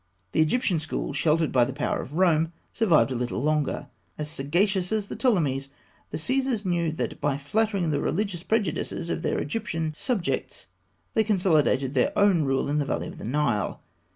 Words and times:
The 0.31 0.41
Egyptian 0.41 0.79
school, 0.79 1.13
sheltered 1.13 1.51
by 1.51 1.63
the 1.63 1.73
power 1.73 1.99
of 2.01 2.15
Rome, 2.17 2.53
survived 2.73 3.11
a 3.11 3.15
little 3.15 3.39
longer. 3.39 3.87
As 4.17 4.31
sagacious 4.31 4.91
as 4.91 5.09
the 5.09 5.15
Ptolemies, 5.15 5.69
the 6.09 6.17
Caesars 6.17 6.65
knew 6.65 6.91
that 6.93 7.21
by 7.21 7.37
flattering 7.37 7.91
the 7.91 7.99
religious 8.01 8.41
prejudices 8.41 9.11
of 9.11 9.21
their 9.21 9.37
Egyptian 9.37 9.93
subjects 9.95 10.65
they 11.13 11.23
consolidated 11.23 11.93
their 11.93 12.17
own 12.17 12.41
rule 12.45 12.67
in 12.67 12.79
the 12.79 12.85
valley 12.87 13.05
of 13.09 13.19
the 13.19 13.25
Nile. 13.25 13.79